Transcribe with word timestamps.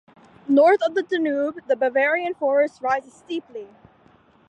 North 0.47 0.81
of 0.81 0.95
the 0.95 1.03
Danube 1.03 1.59
the 1.67 1.75
Bavarian 1.75 2.33
Forest 2.33 2.81
rises 2.81 3.13
steeply. 3.13 3.67